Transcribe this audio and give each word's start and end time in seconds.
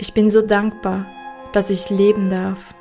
Ich 0.00 0.14
bin 0.14 0.30
so 0.30 0.42
dankbar, 0.42 1.06
dass 1.52 1.70
ich 1.70 1.90
leben 1.90 2.30
darf. 2.30 2.72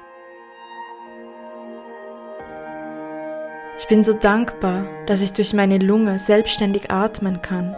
Ich 3.79 3.87
bin 3.87 4.03
so 4.03 4.13
dankbar, 4.13 4.85
dass 5.07 5.23
ich 5.23 5.33
durch 5.33 5.55
meine 5.55 5.79
Lunge 5.79 6.19
selbstständig 6.19 6.91
atmen 6.91 7.41
kann. 7.41 7.75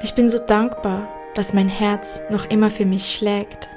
Ich 0.00 0.14
bin 0.14 0.30
so 0.30 0.38
dankbar, 0.38 1.06
dass 1.34 1.52
mein 1.52 1.68
Herz 1.68 2.22
noch 2.30 2.46
immer 2.46 2.70
für 2.70 2.86
mich 2.86 3.14
schlägt. 3.14 3.68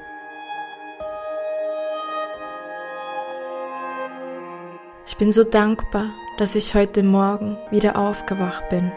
Ich 5.05 5.17
bin 5.17 5.33
so 5.33 5.43
dankbar, 5.43 6.11
dass 6.37 6.55
ich 6.55 6.73
heute 6.73 7.03
Morgen 7.03 7.57
wieder 7.69 7.97
aufgewacht 7.97 8.69
bin. 8.69 8.93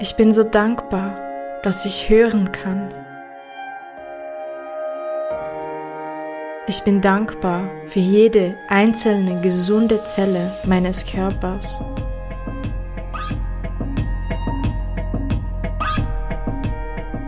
Ich 0.00 0.14
bin 0.14 0.32
so 0.32 0.44
dankbar, 0.44 1.18
dass 1.64 1.84
ich 1.84 2.08
hören 2.08 2.52
kann. 2.52 2.94
Ich 6.68 6.84
bin 6.84 7.00
dankbar 7.00 7.68
für 7.86 7.98
jede 7.98 8.54
einzelne 8.68 9.40
gesunde 9.40 10.04
Zelle 10.04 10.52
meines 10.64 11.04
Körpers. 11.04 11.82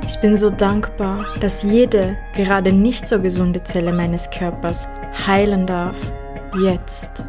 Ich 0.06 0.20
bin 0.20 0.36
so 0.36 0.50
dankbar, 0.50 1.24
dass 1.40 1.64
jede 1.64 2.18
gerade 2.34 2.72
nicht 2.72 3.08
so 3.08 3.20
gesunde 3.20 3.64
Zelle 3.64 3.92
meines 3.92 4.30
Körpers 4.30 4.86
heilen 5.26 5.66
darf, 5.66 5.96
jetzt. 6.62 7.24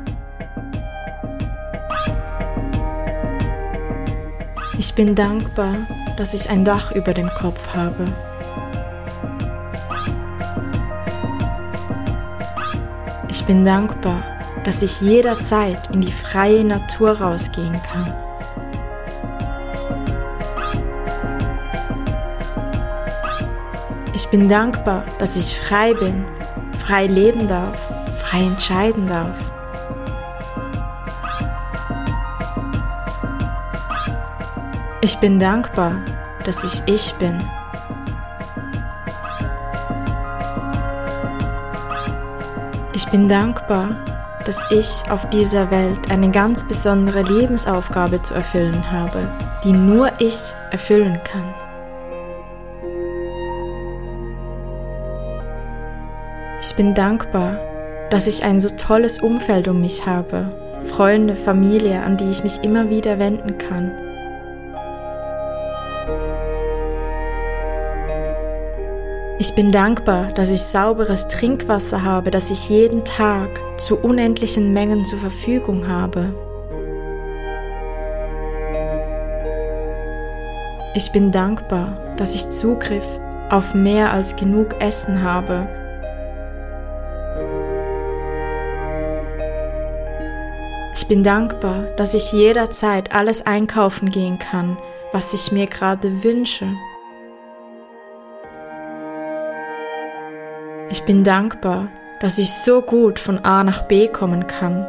Ich 4.77 4.93
bin 4.95 5.15
dankbar, 5.15 5.75
dass 6.17 6.33
ich 6.33 6.49
ein 6.49 6.63
Dach 6.63 6.91
über 6.91 7.13
dem 7.13 7.29
Kopf 7.29 7.75
habe. 7.75 8.05
Ich 13.29 13.45
bin 13.45 13.65
dankbar, 13.65 14.23
dass 14.63 14.81
ich 14.81 15.01
jederzeit 15.01 15.89
in 15.93 16.01
die 16.01 16.11
freie 16.11 16.63
Natur 16.63 17.19
rausgehen 17.19 17.79
kann. 17.83 18.13
Ich 24.13 24.27
bin 24.29 24.47
dankbar, 24.47 25.03
dass 25.19 25.35
ich 25.35 25.59
frei 25.59 25.93
bin, 25.93 26.23
frei 26.77 27.07
leben 27.07 27.47
darf, 27.47 27.77
frei 28.21 28.43
entscheiden 28.43 29.07
darf. 29.07 29.51
Ich 35.03 35.17
bin 35.17 35.39
dankbar, 35.39 35.95
dass 36.45 36.63
ich 36.63 36.83
ich 36.85 37.15
bin. 37.15 37.43
Ich 42.93 43.07
bin 43.07 43.27
dankbar, 43.27 43.95
dass 44.45 44.63
ich 44.69 45.09
auf 45.09 45.27
dieser 45.31 45.71
Welt 45.71 46.11
eine 46.11 46.29
ganz 46.29 46.67
besondere 46.67 47.23
Lebensaufgabe 47.23 48.21
zu 48.21 48.35
erfüllen 48.35 48.91
habe, 48.91 49.27
die 49.63 49.73
nur 49.73 50.11
ich 50.19 50.53
erfüllen 50.69 51.19
kann. 51.23 51.51
Ich 56.61 56.75
bin 56.75 56.93
dankbar, 56.93 57.57
dass 58.11 58.27
ich 58.27 58.43
ein 58.43 58.59
so 58.59 58.69
tolles 58.69 59.19
Umfeld 59.19 59.67
um 59.67 59.81
mich 59.81 60.05
habe, 60.05 60.45
Freunde, 60.83 61.35
Familie, 61.35 62.03
an 62.03 62.17
die 62.17 62.29
ich 62.29 62.43
mich 62.43 62.63
immer 62.63 62.91
wieder 62.91 63.17
wenden 63.17 63.57
kann. 63.57 64.10
Ich 69.41 69.55
bin 69.55 69.71
dankbar, 69.71 70.27
dass 70.33 70.51
ich 70.51 70.61
sauberes 70.61 71.27
Trinkwasser 71.27 72.03
habe, 72.03 72.29
das 72.29 72.51
ich 72.51 72.69
jeden 72.69 73.03
Tag 73.03 73.59
zu 73.75 73.97
unendlichen 73.97 74.71
Mengen 74.71 75.03
zur 75.03 75.17
Verfügung 75.17 75.87
habe. 75.87 76.31
Ich 80.93 81.11
bin 81.11 81.31
dankbar, 81.31 82.13
dass 82.17 82.35
ich 82.35 82.51
Zugriff 82.51 83.19
auf 83.49 83.73
mehr 83.73 84.13
als 84.13 84.35
genug 84.35 84.79
Essen 84.79 85.23
habe. 85.23 85.67
Ich 90.93 91.07
bin 91.07 91.23
dankbar, 91.23 91.85
dass 91.97 92.13
ich 92.13 92.31
jederzeit 92.31 93.11
alles 93.11 93.43
einkaufen 93.47 94.11
gehen 94.11 94.37
kann, 94.37 94.77
was 95.11 95.33
ich 95.33 95.51
mir 95.51 95.65
gerade 95.65 96.23
wünsche. 96.23 96.67
Ich 101.01 101.07
bin 101.07 101.23
dankbar, 101.23 101.87
dass 102.19 102.37
ich 102.37 102.53
so 102.53 102.83
gut 102.83 103.19
von 103.19 103.39
A 103.39 103.63
nach 103.63 103.87
B 103.87 104.07
kommen 104.07 104.45
kann. 104.45 104.85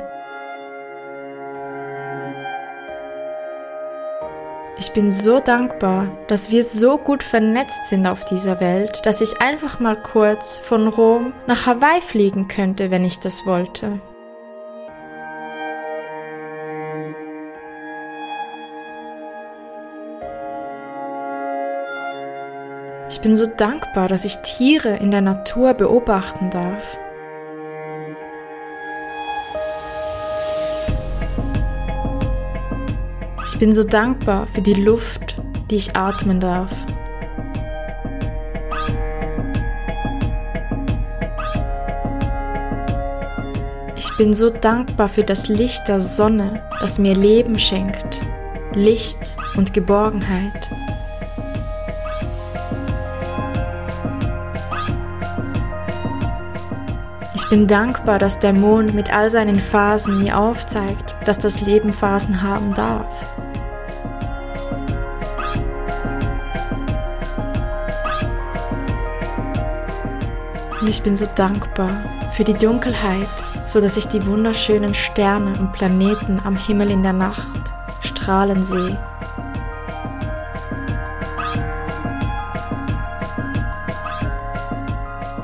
Ich 4.77 4.93
bin 4.93 5.11
so 5.11 5.41
dankbar, 5.41 6.09
dass 6.29 6.51
wir 6.51 6.65
so 6.65 6.99
gut 6.99 7.23
vernetzt 7.23 7.87
sind 7.87 8.07
auf 8.07 8.27
dieser 8.27 8.61
Welt, 8.61 9.01
dass 9.07 9.23
ich 9.23 9.41
einfach 9.41 9.81
mal 9.81 9.97
kurz 9.97 10.59
von 10.59 10.87
Rom 10.87 11.33
nach 11.47 11.65
Hawaii 11.65 12.03
fliegen 12.03 12.47
könnte, 12.47 12.91
wenn 12.91 13.05
ich 13.07 13.19
das 13.19 13.47
wollte. 13.47 13.99
Bin 23.23 23.37
so 23.37 23.47
dankbar, 23.47 24.09
dass 24.09 24.25
ich 24.25 24.39
Tiere 24.39 24.97
in 24.97 25.13
der 25.13 25.21
Natur 25.21 25.75
beobachten 25.75 26.51
darf. 26.51 26.99
Ich 33.47 33.59
bin 33.59 33.73
so 33.73 33.85
dankbar 33.85 34.49
für 34.49 34.61
die 34.61 34.75
Luft, 34.75 35.41
die 35.71 35.77
ich 35.77 35.95
atmen 35.95 36.41
darf. 36.41 36.73
Ich 43.97 44.17
bin 44.17 44.35
so 44.35 44.51
dankbar 44.51 45.09
für 45.09 45.23
das 45.23 45.47
Licht 45.47 45.87
der 45.87 46.01
Sonne, 46.01 46.69
das 46.81 46.99
mir 46.99 47.15
Leben 47.15 47.57
schenkt, 47.59 48.27
Licht 48.75 49.37
und 49.57 49.73
Geborgenheit. 49.73 50.69
Bin 57.53 57.67
dankbar, 57.67 58.19
dass 58.19 58.39
der 58.39 58.55
Mond 58.55 58.95
mit 58.95 59.13
all 59.13 59.29
seinen 59.29 59.61
Phasen 59.61 60.21
mir 60.21 60.39
aufzeigt, 60.39 61.19
dass 61.27 61.39
das 61.39 61.61
Leben 61.61 61.93
Phasen 61.93 62.41
haben 62.43 62.73
darf. 62.73 63.05
Und 70.81 70.89
ich 70.89 71.03
bin 71.03 71.15
so 71.15 71.27
dankbar 71.35 71.91
für 72.31 72.43
die 72.43 72.55
Dunkelheit, 72.55 73.29
so 73.67 73.83
dass 73.83 73.99
ich 73.99 74.09
die 74.09 74.25
wunderschönen 74.25 74.95
Sterne 74.95 75.53
und 75.59 75.73
Planeten 75.73 76.41
am 76.47 76.57
Himmel 76.57 76.91
in 76.91 77.03
der 77.03 77.13
Nacht 77.13 77.75
strahlen 78.01 78.65
sehe. 78.65 78.99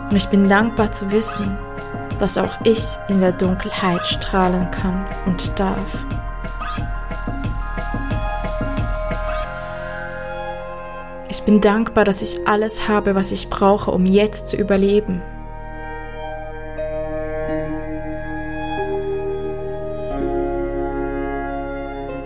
Und 0.08 0.16
ich 0.16 0.28
bin 0.30 0.48
dankbar 0.48 0.90
zu 0.90 1.10
wissen, 1.10 1.58
dass 2.18 2.38
auch 2.38 2.56
ich 2.64 2.84
in 3.08 3.20
der 3.20 3.32
Dunkelheit 3.32 4.06
strahlen 4.06 4.70
kann 4.70 5.06
und 5.26 5.58
darf. 5.58 6.04
Ich 11.30 11.42
bin 11.42 11.60
dankbar, 11.60 12.04
dass 12.04 12.22
ich 12.22 12.46
alles 12.46 12.88
habe, 12.88 13.14
was 13.14 13.32
ich 13.32 13.48
brauche, 13.48 13.90
um 13.90 14.06
jetzt 14.06 14.48
zu 14.48 14.56
überleben. 14.56 15.22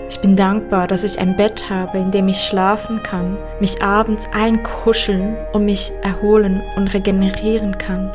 Ich 0.08 0.20
bin 0.20 0.36
dankbar, 0.36 0.86
dass 0.86 1.02
ich 1.02 1.18
ein 1.18 1.36
Bett 1.36 1.68
habe, 1.68 1.98
in 1.98 2.12
dem 2.12 2.28
ich 2.28 2.40
schlafen 2.40 3.02
kann, 3.02 3.36
mich 3.58 3.82
abends 3.82 4.28
einkuscheln 4.32 5.36
und 5.52 5.64
mich 5.64 5.90
erholen 6.02 6.62
und 6.76 6.94
regenerieren 6.94 7.76
kann. 7.76 8.12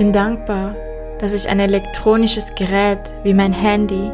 bin 0.00 0.14
dankbar, 0.14 0.74
dass 1.18 1.34
ich 1.34 1.46
ein 1.46 1.60
elektronisches 1.60 2.54
Gerät 2.54 3.12
wie 3.22 3.34
mein 3.34 3.52
Handy 3.52 4.10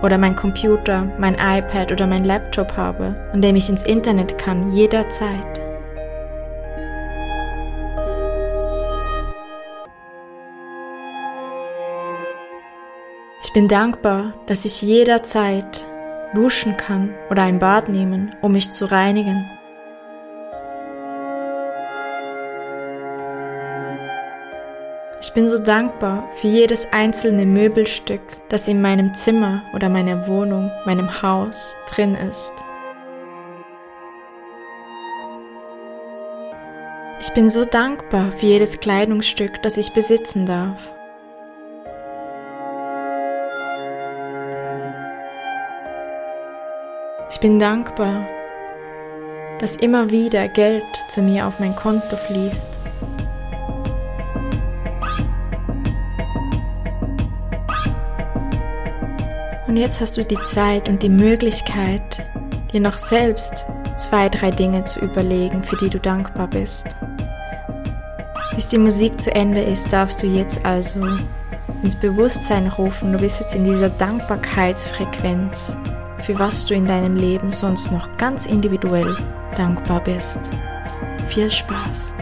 oder 0.00 0.16
mein 0.16 0.34
Computer, 0.34 1.04
mein 1.18 1.34
iPad 1.34 1.92
oder 1.92 2.06
mein 2.06 2.24
Laptop 2.24 2.78
habe, 2.78 3.14
an 3.34 3.42
dem 3.42 3.54
ich 3.54 3.68
ins 3.68 3.82
Internet 3.82 4.38
kann, 4.38 4.72
jederzeit. 4.72 5.60
Ich 13.44 13.52
bin 13.52 13.68
dankbar, 13.68 14.32
dass 14.46 14.64
ich 14.64 14.80
jederzeit 14.80 15.84
duschen 16.34 16.78
kann 16.78 17.12
oder 17.28 17.42
ein 17.42 17.58
Bad 17.58 17.90
nehmen, 17.90 18.34
um 18.40 18.52
mich 18.52 18.70
zu 18.70 18.86
reinigen. 18.86 19.57
Bin 25.38 25.46
so 25.46 25.56
dankbar 25.56 26.28
für 26.34 26.48
jedes 26.48 26.92
einzelne 26.92 27.46
Möbelstück, 27.46 28.20
das 28.48 28.66
in 28.66 28.82
meinem 28.82 29.14
Zimmer 29.14 29.62
oder 29.72 29.88
meiner 29.88 30.26
Wohnung, 30.26 30.68
meinem 30.84 31.22
Haus 31.22 31.76
drin 31.94 32.16
ist. 32.28 32.52
Ich 37.20 37.32
bin 37.34 37.48
so 37.50 37.64
dankbar 37.64 38.32
für 38.32 38.46
jedes 38.46 38.80
Kleidungsstück, 38.80 39.62
das 39.62 39.76
ich 39.76 39.92
besitzen 39.92 40.44
darf. 40.44 40.80
Ich 47.30 47.38
bin 47.38 47.60
dankbar, 47.60 48.26
dass 49.60 49.76
immer 49.76 50.10
wieder 50.10 50.48
Geld 50.48 50.82
zu 51.06 51.22
mir 51.22 51.46
auf 51.46 51.60
mein 51.60 51.76
Konto 51.76 52.16
fließt. 52.16 52.87
Und 59.68 59.76
jetzt 59.76 60.00
hast 60.00 60.16
du 60.16 60.24
die 60.24 60.40
Zeit 60.42 60.88
und 60.88 61.02
die 61.02 61.10
Möglichkeit, 61.10 62.26
dir 62.72 62.80
noch 62.80 62.96
selbst 62.96 63.66
zwei, 63.98 64.30
drei 64.30 64.50
Dinge 64.50 64.84
zu 64.84 65.00
überlegen, 65.00 65.62
für 65.62 65.76
die 65.76 65.90
du 65.90 66.00
dankbar 66.00 66.48
bist. 66.48 66.96
Bis 68.54 68.68
die 68.68 68.78
Musik 68.78 69.20
zu 69.20 69.32
Ende 69.32 69.60
ist, 69.60 69.92
darfst 69.92 70.22
du 70.22 70.26
jetzt 70.26 70.64
also 70.64 71.06
ins 71.82 71.96
Bewusstsein 71.96 72.66
rufen. 72.68 73.12
Du 73.12 73.18
bist 73.18 73.40
jetzt 73.40 73.54
in 73.54 73.64
dieser 73.64 73.90
Dankbarkeitsfrequenz, 73.90 75.76
für 76.18 76.38
was 76.38 76.64
du 76.64 76.74
in 76.74 76.86
deinem 76.86 77.16
Leben 77.16 77.50
sonst 77.50 77.92
noch 77.92 78.16
ganz 78.16 78.46
individuell 78.46 79.16
dankbar 79.54 80.02
bist. 80.02 80.50
Viel 81.28 81.50
Spaß! 81.50 82.14